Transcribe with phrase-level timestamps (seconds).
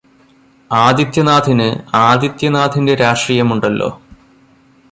[0.71, 1.67] ആദിത്യനാഥിന്
[1.99, 3.91] ആദിത്യനാഥിന്റെ രാഷ്ട്രീയമുണ്ടല്ലോ.